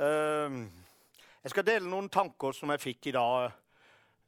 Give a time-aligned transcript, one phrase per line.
[0.00, 3.50] Jeg skal dele noen tanker som jeg fikk i dag.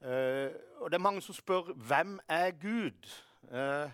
[0.04, 0.50] Eh,
[0.82, 3.08] og Det er mange som spør hvem er Gud?
[3.52, 3.90] Eh,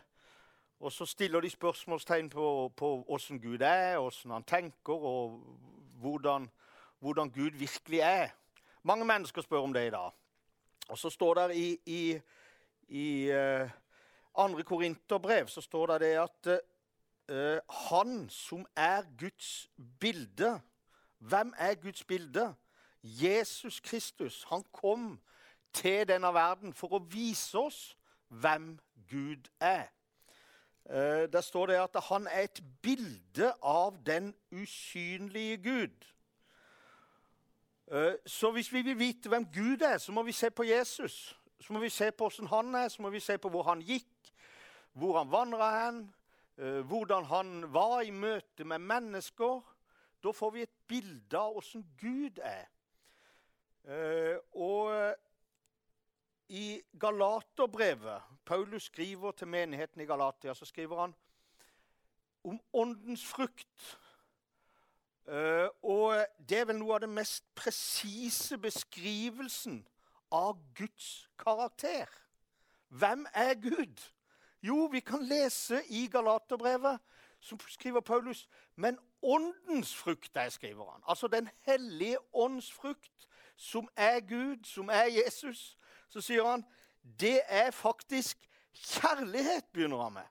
[0.81, 5.43] og så stiller de spørsmålstegn på, åssen Gud er, hvordan han tenker, og
[6.01, 6.51] hvordan,
[6.99, 8.29] hvordan, Gud virkelig er.
[8.83, 10.11] Mange mennesker spør om det i dag.
[10.89, 12.21] Og så står det i, i,
[12.89, 13.71] i uh,
[14.35, 16.61] andre Korinterbrev så står det, det at
[17.33, 17.59] uh,
[17.91, 20.61] han som er Guds bilde
[21.19, 22.55] Hvem er Guds bilde?
[23.03, 24.45] Jesus Kristus.
[24.45, 25.21] Han kom
[25.73, 27.97] til denne verden for å vise oss
[28.29, 28.79] hvem
[29.11, 29.89] Gud er.
[30.89, 36.07] Eh, der står det at han er et bilde av den usynlige Gud.
[37.93, 41.37] Eh, så hvis vi vil vite hvem Gud er, så må vi se på Jesus.
[41.61, 43.81] Så må vi se på hvordan han er, så må vi se på hvor han
[43.83, 44.33] gikk,
[44.93, 46.15] hvor han vandra hen,
[46.59, 49.61] eh, hvordan han var i møte med mennesker.
[50.25, 52.67] Da får vi et bilde av åssen Gud er.
[54.59, 54.91] Og
[56.49, 61.15] i Galaterbrevet Paulus skriver til menigheten i Galatia, så skriver han
[62.45, 63.99] om åndens frukt.
[65.29, 69.83] Uh, og det er vel noe av den mest presise beskrivelsen
[70.33, 72.09] av Guds karakter.
[72.89, 74.01] Hvem er Gud?
[74.63, 76.99] Jo, vi kan lese i Galaterbrevet,
[77.41, 81.03] som skriver Paulus, men åndens frukt er, skriver han.
[81.09, 85.79] Altså Den hellige ånds frukt, som er Gud, som er Jesus
[86.09, 86.65] så sier han
[87.21, 88.41] det er faktisk
[88.75, 90.27] kjærlighet, begynner han med.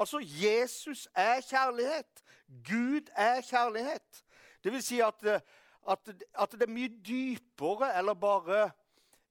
[0.00, 2.22] Altså, Jesus er kjærlighet.
[2.68, 4.24] Gud er kjærlighet.
[4.64, 8.70] Det vil si at, at, at det er mye dypere eller bare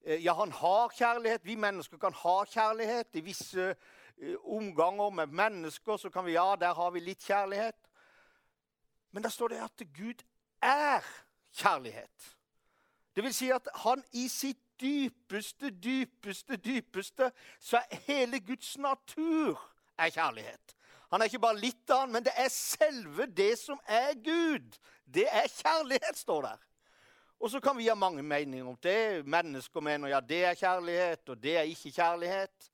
[0.05, 1.45] eh, Ja, han har kjærlighet.
[1.45, 3.07] Vi mennesker kan ha kjærlighet.
[3.13, 3.75] I visse
[4.43, 7.75] omganger med mennesker så kan vi Ja, der har vi litt kjærlighet.
[9.11, 10.23] Men der står det at Gud
[10.61, 11.01] er
[11.53, 12.37] kjærlighet.
[13.15, 19.69] Det vil si at han i sitt dypeste, dypeste, dypeste, så er hele Guds natur
[19.97, 20.75] er kjærlighet.
[21.11, 24.79] Han er ikke bare litt av han, men det er selve det som er Gud.
[25.05, 26.63] Det er kjærlighet, står der.
[27.39, 29.25] Og så kan vi ha mange meninger om det.
[29.27, 32.69] Mennesker mener ja, det er kjærlighet, og det er ikke kjærlighet.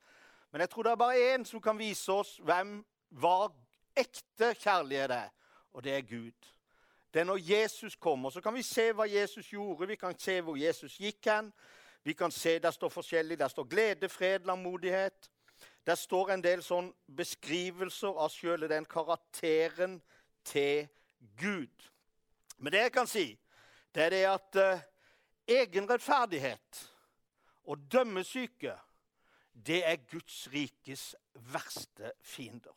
[0.52, 2.80] Men jeg tror det er bare én som kan vise oss hvem,
[3.10, 3.50] hva
[3.98, 5.30] ekte kjærlighet er,
[5.74, 6.50] og det er Gud.
[7.14, 8.30] Det er når Jesus kommer.
[8.30, 11.54] Så kan vi se hva Jesus gjorde, vi kan se hvor Jesus gikk hen.
[12.04, 13.40] Vi kan se Der står forskjellig.
[13.40, 15.30] Der står glede, fred, langmodighet.
[15.86, 20.02] Der står en del sånn beskrivelser av sjøle den karakteren
[20.46, 20.88] til
[21.38, 21.90] Gud.
[22.58, 23.26] Men det jeg kan si,
[23.96, 24.82] det er det at uh,
[25.48, 26.84] egenrettferdighet
[27.64, 28.76] og dømmesyke,
[29.66, 32.76] det er Guds rikes verste fiender.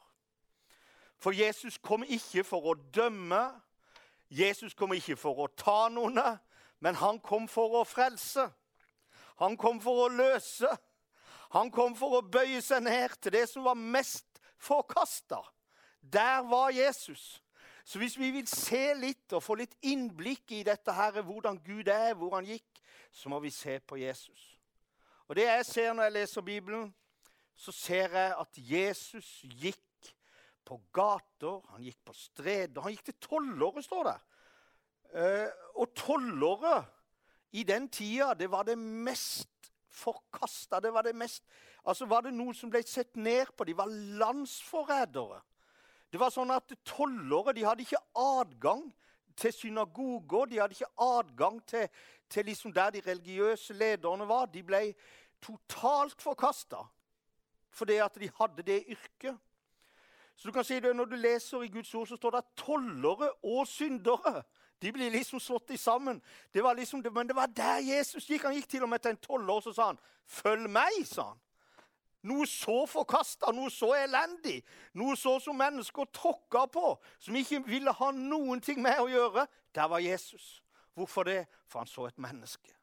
[1.19, 3.43] For Jesus kom ikke for å dømme,
[4.31, 6.19] Jesus kom ikke for å ta noen,
[6.83, 8.49] men han kom for å frelse.
[9.39, 10.71] Han kom for å løse.
[11.53, 15.43] Han kom for å bøye seg ned til det som var mest forkasta.
[16.01, 17.43] Der var Jesus.
[17.85, 21.91] Så hvis vi vil se litt og få litt innblikk i dette her, hvordan Gud
[21.91, 22.83] er, hvor han gikk,
[23.13, 24.52] så må vi se på Jesus.
[25.33, 26.95] Og Det jeg ser når jeg leser Bibelen,
[27.57, 30.11] så ser jeg at Jesus gikk
[30.69, 32.83] på gater, han gikk på streder.
[32.85, 34.19] Han gikk til tollere, står det.
[35.17, 36.75] Uh, og tollere
[37.57, 40.83] i den tida det var det mest forkasta.
[40.85, 41.49] Det var det mest
[41.89, 43.65] Altså var det noen som ble sett ned på.
[43.65, 43.89] De var
[44.21, 45.41] landsforrædere.
[46.13, 48.85] Det var sånn at Tollere de hadde ikke adgang
[49.37, 50.45] til synagoger.
[50.47, 51.89] De hadde ikke adgang til,
[52.29, 54.47] til liksom der de religiøse lederne var.
[54.53, 54.93] De ble
[55.43, 56.85] totalt forkasta
[57.73, 59.39] fordi at de hadde det yrket.
[60.37, 62.51] Så du kan si det Når du leser i Guds ord, så står det at
[62.57, 64.43] tollere og syndere
[64.83, 66.23] de blir liksom slått i sammen.
[66.55, 68.43] Det var liksom, men det var der Jesus gikk.
[68.43, 71.23] Han gikk til og med til en tolver og så sa han, 'Følg meg', sa
[71.23, 71.41] han.
[72.23, 74.63] Noe så forkasta, noe så elendig,
[74.95, 79.47] noe så som mennesker tråkka på, som ikke ville ha noen ting med å gjøre.
[79.75, 80.63] Der var Jesus.
[80.95, 81.47] Hvorfor det?
[81.67, 82.75] For han så et menneske.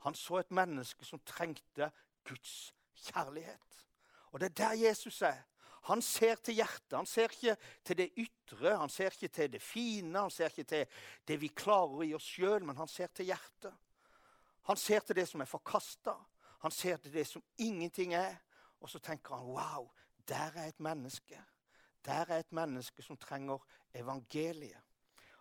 [0.00, 1.90] Han så et menneske som trengte
[2.28, 2.74] Guds
[3.06, 3.86] kjærlighet.
[4.32, 5.42] Og det er der Jesus er.
[5.86, 6.96] Han ser til hjertet.
[6.96, 10.64] Han ser ikke til det ytre, han ser ikke til det fine, han ser ikke
[10.64, 10.86] til
[11.28, 13.74] det vi klarer i oss sjøl, men han ser til hjertet.
[14.66, 16.16] Han ser til det som er forkasta.
[16.64, 18.34] Han ser til det som ingenting er.
[18.80, 19.86] Og så tenker han wow,
[20.28, 21.38] der er et menneske.
[22.04, 23.58] Der er et menneske som trenger
[23.94, 24.82] evangeliet.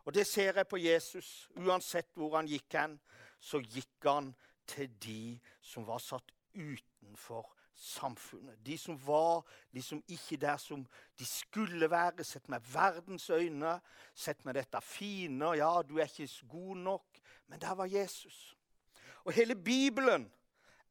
[0.05, 1.49] Og det ser jeg på Jesus.
[1.57, 2.99] Uansett hvor han gikk hen,
[3.39, 4.35] så gikk han
[4.67, 8.65] til de som var satt utenfor samfunnet.
[8.65, 10.85] De som var liksom ikke der som
[11.19, 13.79] de skulle være, sett med verdens øyne,
[14.13, 15.45] sett med dette fine.
[15.45, 17.05] Ja, du er ikke god nok.
[17.47, 18.57] Men der var Jesus.
[19.23, 20.31] Og hele Bibelen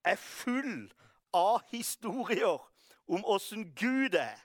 [0.05, 0.93] er full
[1.33, 2.71] av historier
[3.09, 4.39] om åssen Gud er.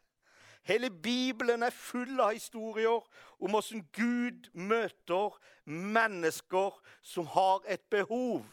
[0.63, 3.01] Hele Bibelen er full av historier
[3.39, 8.45] om åssen Gud møter mennesker som har et behov.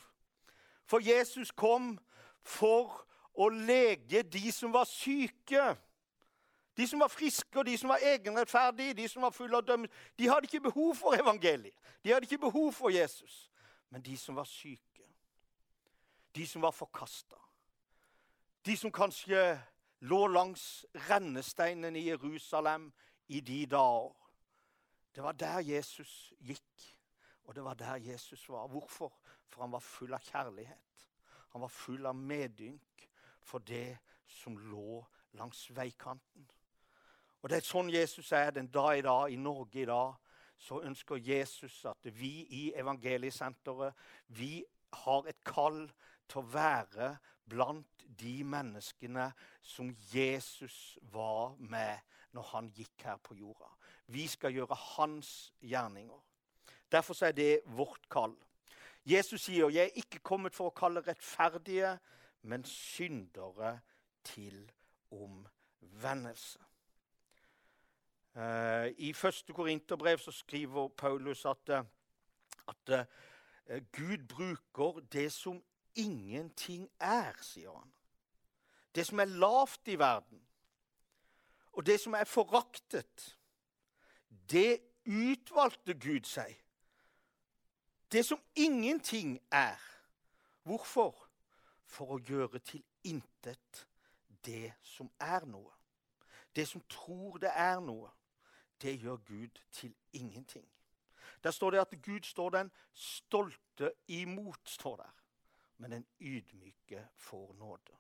[0.87, 1.99] For Jesus kom
[2.47, 3.03] for
[3.37, 5.75] å lege de som var syke.
[6.77, 9.89] De som var friske, og de som var egenrettferdige, de som var fulle av dømme,
[10.19, 11.77] de hadde ikke behov for evangeliet.
[12.05, 13.47] De hadde ikke behov for Jesus.
[13.91, 15.07] Men de som var syke,
[16.37, 17.39] de som var forkasta,
[18.67, 19.41] de som kanskje
[20.05, 22.91] lå langs rennesteinen i Jerusalem
[23.29, 24.13] i de dager
[25.15, 26.83] Det var der Jesus gikk,
[27.45, 28.67] og det var der Jesus var.
[28.69, 29.13] Hvorfor?
[29.49, 30.86] For han var full av kjærlighet.
[31.57, 33.07] Han var full av medynk
[33.41, 33.97] for det
[34.29, 34.99] som lå
[35.41, 36.45] langs veikanten.
[37.41, 40.19] Og Det er sånn Jesus er den dag i dag, i Norge i dag.
[40.59, 43.97] Så ønsker Jesus at vi i Evangeliesenteret
[44.37, 44.67] vi
[45.01, 45.81] har et kall
[46.29, 47.09] til å være
[47.49, 49.31] blant de menneskene
[49.65, 52.05] som Jesus var med
[52.37, 53.73] når han gikk her på jorda.
[54.13, 56.21] Vi skal gjøre hans gjerninger.
[56.93, 58.37] Derfor er det vårt kall.
[59.07, 61.99] Jesus sier, 'Jeg er ikke kommet for å kalle rettferdige,
[62.43, 63.81] men syndere
[64.25, 64.73] til
[65.11, 66.59] omvendelse'.
[68.37, 71.85] Uh, I første Korinterbrev skriver Paulus at, uh,
[72.69, 73.07] at
[73.71, 75.63] uh, Gud bruker det som
[75.95, 77.93] ingenting er, sier han.
[78.95, 80.43] Det som er lavt i verden,
[81.73, 83.39] og det som er foraktet,
[84.51, 86.66] det utvalgte Gud seg.
[88.13, 89.81] Det som ingenting er.
[90.63, 91.29] Hvorfor?
[91.87, 93.87] For å gjøre til intet
[94.45, 95.73] det som er noe.
[96.57, 98.11] Det som tror det er noe,
[98.83, 100.67] det gjør Gud til ingenting.
[101.45, 104.69] Der står det at Gud står den stolte imot.
[104.69, 105.17] står der
[105.79, 107.93] men den ydmyke får nåde.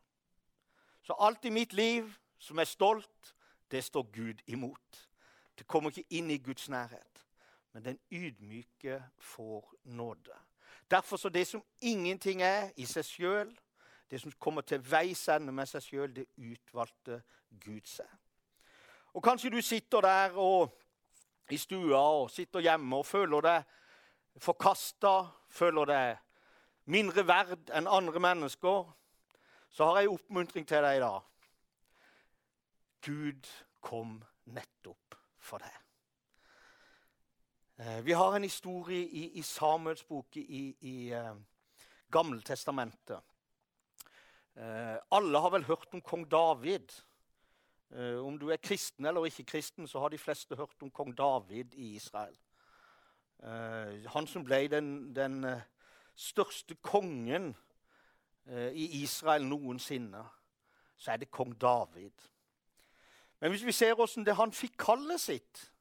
[1.03, 3.35] Så alt i mitt liv som er stolt,
[3.71, 5.09] det står Gud imot.
[5.59, 7.16] Det kommer ikke inn i Guds nærhet.
[7.77, 10.33] Men den ydmyke får nåde.
[10.91, 13.51] Derfor så det som ingenting er i seg sjøl,
[14.11, 17.19] det som kommer til veis ende med seg sjøl, det utvalgte
[17.61, 18.09] Gud seg.
[19.13, 20.73] Og Kanskje du sitter der og,
[21.51, 23.79] i stua og sitter hjemme og føler deg
[24.41, 25.15] forkasta,
[25.53, 26.19] føler deg
[26.89, 28.93] mindre verd enn andre mennesker,
[29.69, 31.33] så har jeg en oppmuntring til deg i dag.
[33.05, 35.86] Gud kom nettopp for deg.
[37.79, 41.37] Eh, vi har en historie i, i Samuels bok i, i uh,
[42.11, 43.21] Gammeltestamentet.
[44.57, 46.93] Uh, alle har vel hørt om kong David.
[47.91, 51.13] Uh, om du er kristen eller ikke kristen, så har de fleste hørt om kong
[51.19, 52.37] David i Israel.
[54.09, 55.45] han som ble den, den
[56.17, 57.55] største kongen
[58.47, 60.25] eh, i Israel noensinne,
[60.97, 62.13] så er det kong David.
[63.41, 65.73] Men hvis vi ser det han fikk kallet sitt,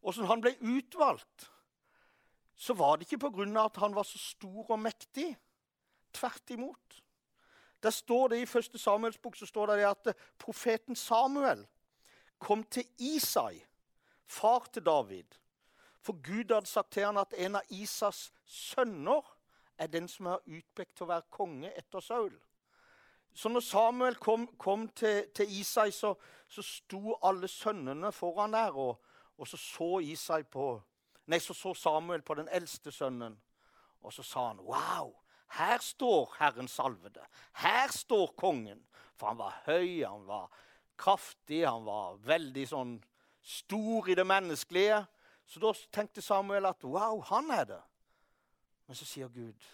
[0.00, 1.50] hvordan han ble utvalgt,
[2.56, 3.64] så var det ikke pga.
[3.64, 5.36] at han var så stor og mektig.
[6.12, 7.02] Tvert imot.
[7.82, 11.66] Der står det I første Samuels bok så står det at profeten Samuel
[12.38, 13.64] kom til Isai,
[14.26, 15.36] far til David.
[16.00, 19.22] For Gud hadde sagt til han at en av Isas sønner
[19.78, 22.32] er den som er utpekt til å være konge etter Saul.
[23.36, 26.14] Så når Samuel kom, kom til, til, Isai, så,
[26.48, 28.72] så sto alle sønnene foran der.
[28.72, 28.96] Og,
[29.36, 30.66] og så, så, på,
[31.26, 33.36] nei, så så Samuel på den eldste sønnen,
[34.00, 35.14] og så sa han Wow!
[35.56, 37.22] Her står Herren salvede.
[37.52, 38.82] Her står kongen.
[39.16, 40.50] For han var høy, han var
[40.98, 42.96] kraftig, han var veldig sånn
[43.46, 45.04] stor i det menneskelige.
[45.46, 47.80] Så da tenkte Samuel at wow, han er det.
[48.86, 49.72] Men så sier Gud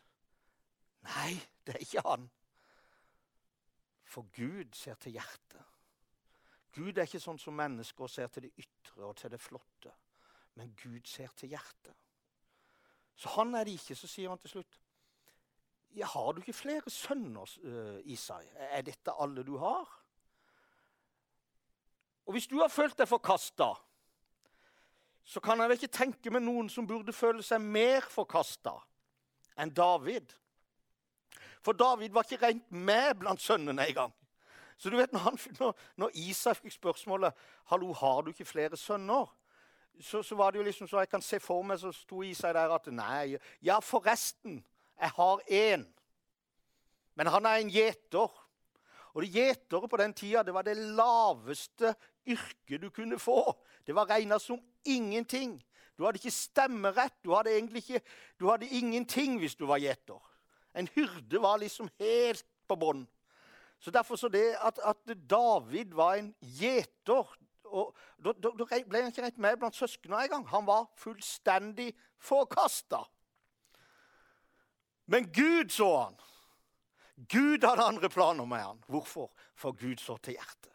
[1.02, 1.34] nei,
[1.66, 2.28] det er ikke han.
[4.06, 5.71] For Gud ser til hjertet.
[6.72, 9.92] Gud er ikke sånn som mennesker ser til det ytre og til det flotte.
[10.56, 11.96] Men Gud ser til hjertet.
[13.16, 13.96] Så han er det ikke.
[13.96, 14.78] Så sier han til slutt
[15.92, 18.46] ja, Har du ikke flere sønner, uh, Isai?
[18.72, 19.90] Er dette alle du har?
[22.24, 23.74] Og hvis du har følt deg forkasta,
[25.24, 28.72] så kan jeg vel ikke tenke meg noen som burde føle seg mer forkasta
[29.60, 30.32] enn David.
[31.62, 34.14] For David var ikke rent med blant sønnene engang.
[34.82, 37.38] Så du vet, når, han, når, når Isak fikk spørsmålet
[37.70, 39.28] hallo, har du ikke flere sønner,
[40.00, 42.56] så, så, var det jo liksom så jeg kan se for meg så sto Isak
[42.56, 44.58] der at nei, ja, forresten,
[44.98, 45.86] jeg har én.
[47.14, 48.40] Men han er en gjeter.
[49.12, 51.94] Og gjetere på den tida det var det laveste
[52.26, 53.52] yrket du kunne få.
[53.86, 55.60] Det var regna som ingenting.
[55.94, 57.20] Du hadde ikke stemmerett.
[57.22, 58.02] Du hadde egentlig ikke,
[58.40, 60.18] du hadde ingenting hvis du var gjeter.
[60.74, 63.04] En hyrde var liksom helt på bånn.
[63.82, 67.38] Så derfor så det at, at David var en gjeter
[68.22, 70.44] Da ble han ikke rett med blant søsknene engang.
[70.52, 71.88] Han var fullstendig
[72.20, 73.00] forkasta.
[75.10, 76.18] Men Gud så han.
[77.32, 78.84] Gud hadde andre planer med han.
[78.92, 79.32] Hvorfor?
[79.56, 80.70] For Gud så til hjertet.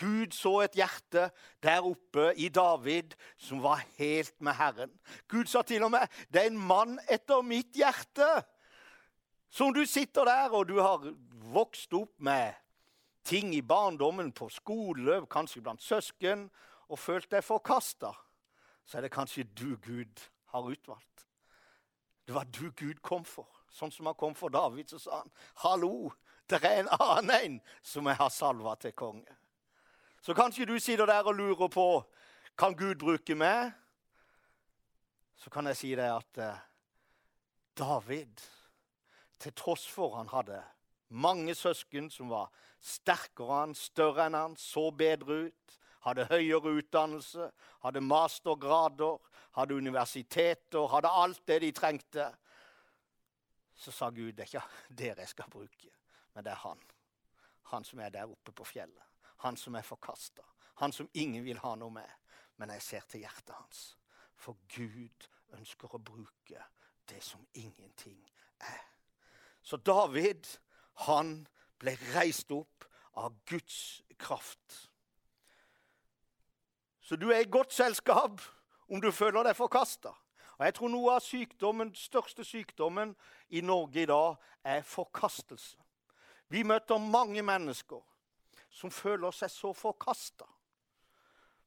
[0.00, 1.26] Gud så et hjerte
[1.64, 4.92] der oppe i David som var helt med Herren.
[5.28, 8.42] Gud sa til og med 'Det er en mann etter mitt hjerte'.
[9.50, 11.14] Som du sitter der, og du har
[11.54, 12.54] vokst opp med
[13.24, 16.48] ting i barndommen, på skole, kanskje blant søsken,
[16.88, 18.12] og følt deg forkasta,
[18.84, 20.22] så er det kanskje du Gud
[20.54, 21.26] har utvalgt.
[22.26, 23.48] Det var du Gud kom for.
[23.70, 25.30] Sånn som han kom for David, så sa han,
[25.62, 26.12] 'Hallo,
[26.50, 29.36] det er en annen en som jeg har salva til konge.'
[30.22, 32.04] Så kanskje du sitter der og lurer på
[32.58, 33.72] kan Gud bruke meg.
[35.36, 36.58] Så kan jeg si deg at eh,
[37.78, 38.40] David,
[39.38, 40.62] til tross for han hadde
[41.10, 42.50] mange søsken som var
[42.80, 47.50] sterkere enn han, større enn han, så bedre ut, hadde høyere utdannelse,
[47.84, 49.18] hadde mastergrader,
[49.58, 52.30] hadde universiteter, hadde alt det de trengte,
[53.80, 55.92] så sa Gud det er ikke dere jeg skal bruke,
[56.34, 56.80] men det er han.
[57.70, 59.06] Han som er der oppe på fjellet.
[59.46, 60.42] Han som er forkasta.
[60.82, 62.08] Han som ingen vil ha noe med.
[62.56, 63.84] Men jeg ser til hjertet hans.
[64.36, 66.64] For Gud ønsker å bruke
[67.08, 68.18] det som ingenting
[68.60, 68.82] er.
[69.62, 70.44] Så David,
[71.06, 71.34] han
[71.80, 72.86] ble reist opp
[73.20, 74.90] av Guds kraft.
[77.00, 78.42] Så du er i godt selskap
[78.88, 80.12] om du føler deg forkasta.
[80.58, 83.14] Og jeg tror noe av sykdommen, største sykdommen
[83.48, 85.78] i Norge i dag er forkastelse.
[86.52, 88.02] Vi møter mange mennesker
[88.70, 90.46] som føler seg så forkasta.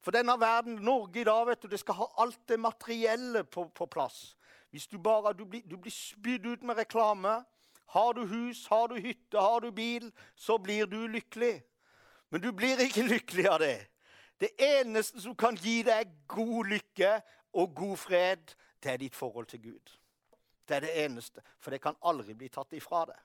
[0.03, 3.65] For denne verden, Norge i dag, vet du, det skal ha alt det materielle på,
[3.71, 4.35] på plass.
[4.69, 7.37] Hvis du bare du blir, du blir spydd ut med reklame
[7.93, 11.61] Har du hus, har du hytte, har du bil, så blir du lykkelig.
[12.29, 13.77] Men du blir ikke lykkelig av det.
[14.41, 17.11] Det eneste som kan gi deg god lykke
[17.53, 19.91] og god fred, det er ditt forhold til Gud.
[20.67, 23.19] Det er det eneste, for det kan aldri bli tatt ifra deg.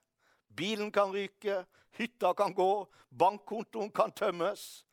[0.56, 1.62] Bilen kan ryke,
[1.96, 2.72] hytta kan gå,
[3.08, 4.84] bankkontoen kan tømmes.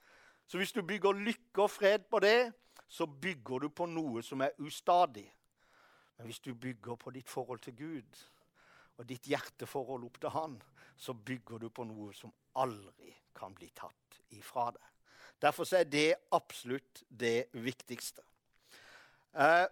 [0.47, 2.53] Så hvis du bygger lykke og fred på det,
[2.87, 5.27] så bygger du på noe som er ustadig.
[6.17, 8.23] Men hvis du bygger på ditt forhold til Gud
[8.97, 10.59] og ditt hjerteforhold opp til Han,
[10.97, 14.91] så bygger du på noe som aldri kan bli tatt ifra deg.
[15.41, 18.23] Derfor er det absolutt det viktigste.
[19.35, 19.65] Eh,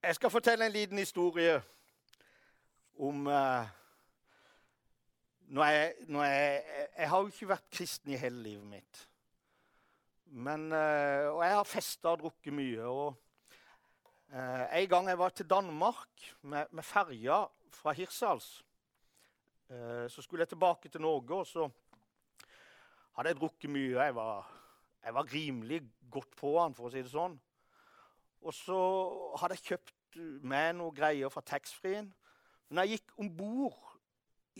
[0.00, 1.58] jeg skal fortelle en liten historie
[3.00, 3.68] om uh,
[5.52, 6.64] når jeg, når jeg,
[6.96, 9.00] jeg, har jo ikke vært kristen i hele livet mitt.
[10.24, 12.84] Men, uh, og jeg har festa og drukket mye.
[12.84, 13.14] og
[14.32, 17.44] uh, En gang jeg var til Danmark med, med ferja
[17.74, 18.64] fra Hirsals,
[19.70, 21.34] så skulle jeg tilbake til Norge.
[21.34, 21.68] og så
[23.14, 24.00] hadde jeg drukket mye.
[24.02, 24.48] Jeg var,
[25.04, 27.36] jeg var rimelig godt på han, for å si det sånn.
[28.40, 28.78] Og så
[29.40, 30.18] hadde jeg kjøpt
[30.48, 32.10] med noe greier fra taxfree-en.
[32.70, 33.78] Når jeg gikk om bord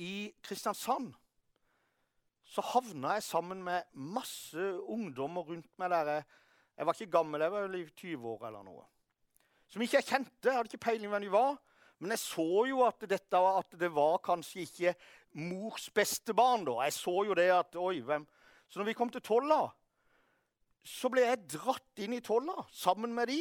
[0.00, 1.12] i Kristiansand,
[2.50, 6.24] så havna jeg sammen med masse ungdommer rundt meg der.
[6.76, 8.84] Jeg var ikke gammel, jeg var i 20 år eller noe.
[9.70, 10.48] Som ikke jeg kjente.
[10.48, 11.58] Jeg hadde ikke peiling hvem de var.
[12.00, 14.94] Men jeg så jo at, dette, at det var kanskje ikke
[15.36, 16.64] mors beste barn.
[16.64, 16.80] da.
[16.88, 18.26] Jeg så jo det at Oi, hvem
[18.68, 19.64] Så når vi kom til Tolla,
[20.86, 23.40] så ble jeg dratt inn i Tolla sammen med de.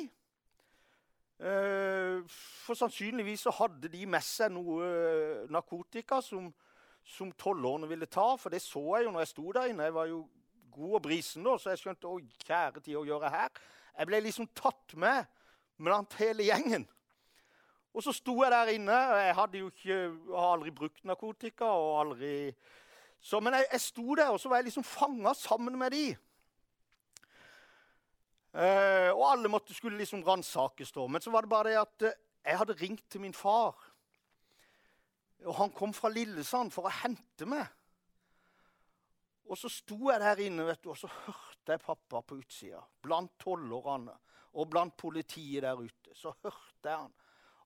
[1.40, 6.50] Eh, for sannsynligvis så hadde de med seg noe eh, narkotika som,
[7.06, 8.34] som tolvårene ville ta.
[8.42, 9.88] For det så jeg jo når jeg sto der inne.
[9.88, 10.24] Jeg var jo
[10.74, 13.62] god og brisen da, så jeg skjønte oi, kjære tid å gjøre her.
[13.96, 15.30] Jeg ble liksom tatt med
[15.80, 16.88] blant hele gjengen.
[17.94, 18.96] Og så sto jeg der inne.
[18.96, 20.00] og Jeg hadde jo ikke,
[20.38, 21.66] aldri brukt narkotika.
[21.66, 22.54] og aldri...
[23.22, 26.06] Så, men jeg, jeg sto der, og så var jeg liksom fanga sammen med de.
[28.54, 30.96] Eh, og alle måtte, skulle liksom ransakes.
[30.96, 33.76] Men så var det bare det at uh, jeg hadde ringt til min far.
[35.46, 37.68] Og han kom fra Lillesand for å hente meg.
[39.50, 42.82] Og så sto jeg der inne, vet du, og så hørte jeg pappa på utsida.
[43.02, 44.16] Blant tollerne
[44.54, 46.14] og blant politiet der ute.
[46.16, 47.14] Så hørte jeg han.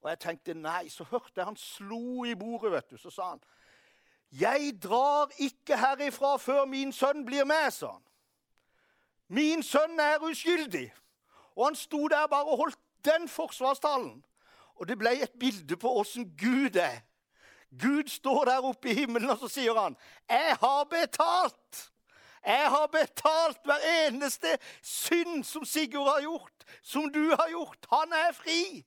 [0.01, 0.87] Og jeg tenkte nei.
[0.89, 2.97] Så hørte jeg han slo i bordet, vet du.
[2.97, 3.43] Så sa han,
[4.33, 8.03] 'Jeg drar ikke herifra før min sønn blir med', sa han.
[9.27, 10.91] 'Min sønn er uskyldig.'
[11.55, 14.23] Og han sto der bare og holdt den forsvarstalen.
[14.75, 16.99] Og det ble et bilde på åssen Gud er.
[17.81, 19.97] Gud står der oppe i himmelen, og så sier han,
[20.29, 21.92] 'Jeg har betalt.'
[22.45, 27.87] Jeg har betalt hver eneste synd som Sigurd har gjort, som du har gjort.
[27.91, 28.83] Han er fri.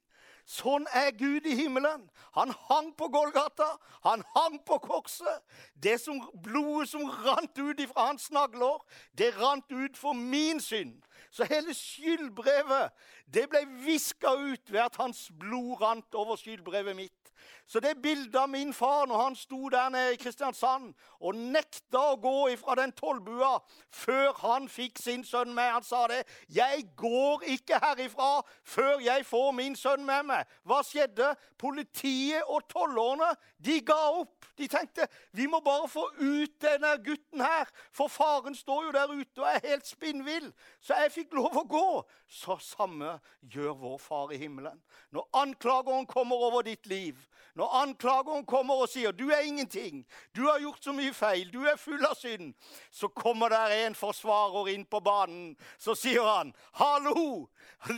[0.47, 2.05] Sånn er Gud i himmelen.
[2.37, 3.67] Han hang på Golgata,
[4.05, 5.43] han hang på korset.
[5.75, 8.79] Det som, blodet som rant ut fra hans nagler,
[9.19, 11.01] det rant ut for min synd.
[11.35, 12.95] Så hele skyldbrevet
[13.27, 17.26] det ble viska ut ved at hans blod rant over skyldbrevet mitt.
[17.67, 22.03] Så det bildet av min far når han sto der nede i Kristiansand og nekta
[22.13, 23.57] å gå ifra den tollbua
[23.91, 26.25] før han fikk sin sønn med Han sa det.
[26.49, 31.35] 'Jeg går ikke herifra før jeg får min sønn med meg.' Hva skjedde?
[31.59, 34.47] Politiet og tollerne de ga opp.
[34.57, 39.13] De tenkte vi må bare få ut denne gutten her, for faren står jo der
[39.13, 40.53] ute og er helt spinnvill.
[40.81, 41.89] Så jeg fikk lov å gå.
[42.29, 44.81] Så samme gjør vår far i himmelen.
[45.11, 47.19] Når anklageren kommer over ditt liv,
[47.55, 51.65] når anklageren kommer og sier 'du er ingenting', 'du har gjort så mye feil', 'du
[51.65, 52.55] er full av synd',
[52.91, 55.57] så kommer der en forsvarer inn på banen.
[55.79, 57.49] Så sier han 'hallo,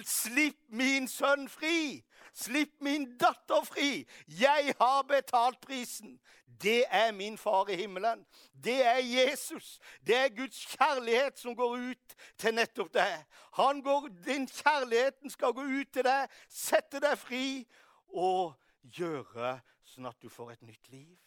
[0.04, 2.02] slipp min sønn fri'.
[2.34, 4.06] Slipp min datter fri!
[4.28, 6.18] Jeg har betalt prisen.
[6.62, 8.26] Det er min far i himmelen.
[8.64, 9.78] Det er Jesus.
[10.06, 13.24] Det er Guds kjærlighet som går ut til nettopp deg.
[13.56, 17.66] Går, din kjærligheten skal gå ut til deg, sette deg fri
[18.08, 21.18] og gjøre sånn at du får et nytt liv.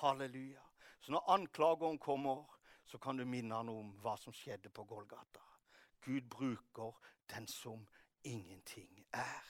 [0.00, 0.62] Halleluja.
[1.00, 2.44] Så når anklageren kommer,
[2.84, 5.42] så kan du minne han om hva som skjedde på Golgata.
[6.04, 6.92] Gud bruker
[7.32, 7.86] den som
[8.24, 9.44] ingenting er.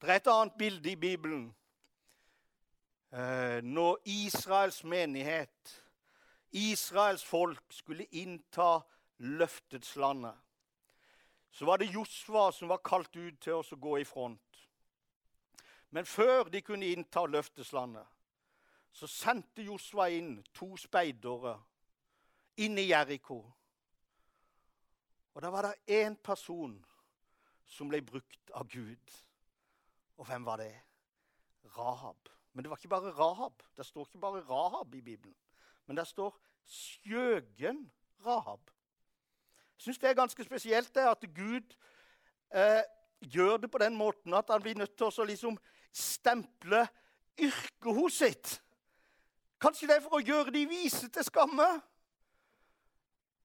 [0.00, 1.50] Det er et annet bilde i Bibelen.
[3.12, 5.84] Eh, når Israels menighet,
[6.52, 8.80] Israels folk, skulle innta
[9.18, 10.34] løftets landet,
[11.50, 14.49] så var det Josva som var kalt ut til oss å gå i front.
[15.90, 18.06] Men før de kunne innta løfteslandet,
[18.92, 21.56] så sendte Josva inn to speidere
[22.60, 23.40] inn i Jeriko.
[25.34, 26.74] Og da var det én person
[27.70, 29.14] som ble brukt av Gud.
[30.18, 30.74] Og hvem var det?
[31.76, 32.28] Rahab.
[32.52, 33.62] Men det var ikke bare Rahab.
[33.76, 35.36] Det står ikke bare Rahab i Bibelen.
[35.86, 36.34] Men det står
[36.66, 37.90] skjøgen
[38.26, 38.70] Rahab.
[39.78, 41.76] Jeg syns det er ganske spesielt det at Gud
[42.52, 42.82] eh,
[43.20, 45.56] gjør det på den måten at han blir nødt til å liksom
[45.92, 46.86] stemple
[47.40, 48.56] yrket hos sitt.
[49.60, 51.68] Kanskje det er for å gjøre de vise til skamme?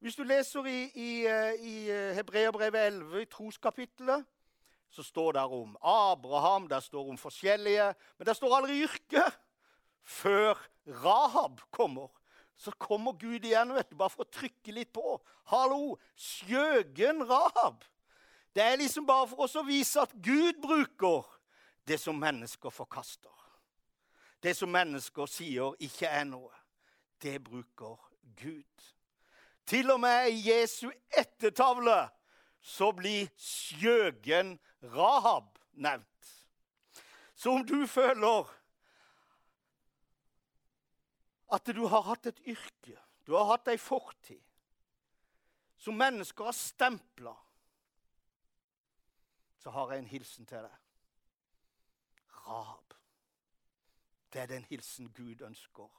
[0.04, 4.26] Hvis du leser i, i, eh, i eh, Hebreabrevet 11, i troskapittelet,
[4.90, 9.24] så står det om Abraham, der står om forskjellige Men det står aldri yrke
[10.04, 10.62] før
[11.04, 12.14] Rahab kommer.
[12.56, 15.18] Så kommer Gud igjen vet du, bare for å trykke litt på.
[15.52, 17.84] Hallo, skjøgen Rahab.
[18.56, 21.26] Det er liksom bare for oss å vise at Gud bruker
[21.88, 23.32] det som mennesker forkaster.
[24.42, 26.52] Det som mennesker sier ikke er noe.
[27.22, 27.98] Det bruker
[28.38, 28.86] Gud.
[29.66, 32.04] Til og med i Jesu ettertavle
[32.66, 34.56] så blir skjøgen
[34.94, 36.30] Rahab nevnt.
[37.36, 38.50] Så om du føler
[41.54, 44.42] at du har hatt et yrke, du har hatt ei fortid,
[45.78, 47.36] som mennesker har stempla,
[49.62, 50.85] så har jeg en hilsen til deg.
[52.48, 52.94] Rahab.
[54.34, 55.90] Det er den hilsen Gud ønsker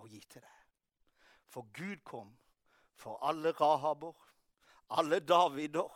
[0.00, 0.60] å gi til deg.
[1.52, 2.30] For Gud kom
[2.96, 4.14] for alle Rahaber,
[4.96, 5.90] alle Davider,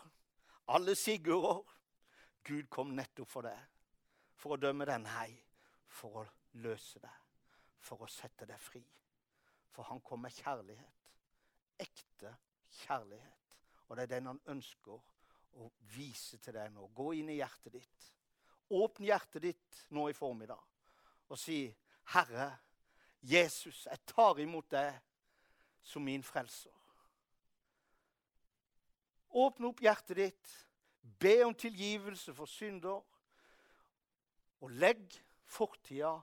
[0.69, 1.62] alle Sigurder.
[2.45, 3.59] Gud kom nettopp for deg,
[4.37, 5.31] for å dømme deg nei,
[5.88, 6.27] for å
[6.62, 7.16] løse deg,
[7.83, 8.83] for å sette deg fri.
[9.73, 11.09] For han kom med kjærlighet.
[11.83, 12.31] Ekte
[12.85, 13.57] kjærlighet.
[13.88, 15.01] Og det er den han ønsker
[15.57, 16.87] å vise til deg nå.
[16.95, 18.07] Gå inn i hjertet ditt.
[18.70, 20.62] Åpne hjertet ditt nå i formiddag
[21.29, 21.74] og si,
[22.14, 22.57] 'Herre,
[23.22, 24.94] Jesus, jeg tar imot deg
[25.83, 26.83] som min frelser.'
[29.37, 30.52] Åpne opp hjertet ditt,
[31.20, 33.02] be om tilgivelse for synder,
[34.61, 35.12] og legg
[35.44, 36.14] fortida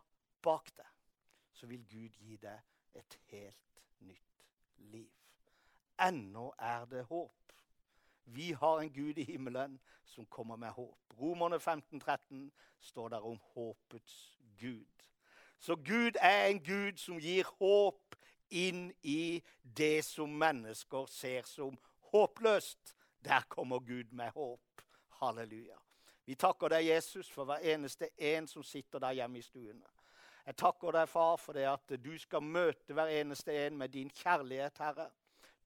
[0.42, 0.90] bak deg.
[1.54, 2.60] Så vil Gud gi deg
[2.98, 4.42] et helt nytt
[4.78, 5.12] liv.
[6.02, 7.43] Ennå er det håp.
[8.26, 11.14] Vi har en Gud i himmelen som kommer med håp.
[11.20, 14.86] Romerne 15, 13 står der om håpets Gud.
[15.60, 18.16] Så Gud er en Gud som gir håp
[18.50, 19.44] inn i
[19.78, 21.78] det som mennesker ser som
[22.12, 22.96] håpløst.
[23.24, 24.84] Der kommer Gud med håp.
[25.10, 25.80] Halleluja.
[26.26, 29.88] Vi takker deg, Jesus, for hver eneste en som sitter der hjemme i stuene.
[30.46, 34.10] Jeg takker deg, far, for det at du skal møte hver eneste en med din
[34.12, 35.10] kjærlighet, Herre.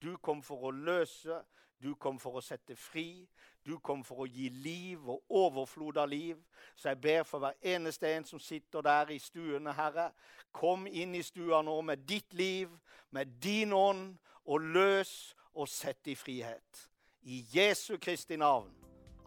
[0.02, 1.42] Du kom for å løse,
[1.82, 3.28] du kom for å sette fri,
[3.66, 6.40] du kom for å gi liv og overflod av liv.
[6.76, 10.10] Så jeg ber for hver eneste en som sitter der i stuene, Herre.
[10.52, 12.72] Kom inn i stua nå med ditt liv,
[13.12, 14.16] med din ånd,
[14.48, 16.88] og løs og sett i frihet.
[17.28, 18.72] I Jesu Kristi navn.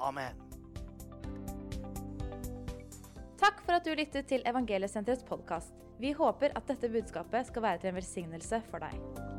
[0.01, 0.41] Amen.
[3.41, 5.77] Takk for at du lyttet til Evangeliesenterets podkast.
[6.01, 9.30] Vi håper at dette budskapet skal være til en velsignelse for deg.